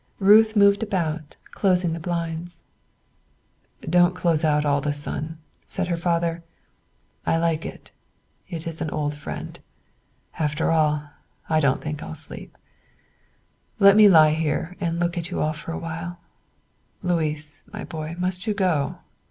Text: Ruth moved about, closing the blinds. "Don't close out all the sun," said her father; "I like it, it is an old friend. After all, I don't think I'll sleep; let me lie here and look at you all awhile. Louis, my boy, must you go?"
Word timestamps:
Ruth 0.17 0.55
moved 0.55 0.81
about, 0.81 1.35
closing 1.51 1.93
the 1.93 1.99
blinds. 1.99 2.63
"Don't 3.87 4.15
close 4.15 4.43
out 4.43 4.65
all 4.65 4.81
the 4.81 4.93
sun," 4.93 5.37
said 5.67 5.89
her 5.89 5.95
father; 5.95 6.41
"I 7.23 7.37
like 7.37 7.67
it, 7.67 7.91
it 8.49 8.65
is 8.65 8.81
an 8.81 8.89
old 8.89 9.13
friend. 9.13 9.59
After 10.39 10.71
all, 10.71 11.03
I 11.51 11.59
don't 11.59 11.83
think 11.83 12.01
I'll 12.01 12.15
sleep; 12.15 12.57
let 13.77 13.95
me 13.95 14.09
lie 14.09 14.33
here 14.33 14.75
and 14.81 14.99
look 14.99 15.19
at 15.19 15.29
you 15.29 15.39
all 15.39 15.55
awhile. 15.67 16.17
Louis, 17.03 17.63
my 17.71 17.83
boy, 17.83 18.15
must 18.17 18.47
you 18.47 18.55
go?" 18.55 18.97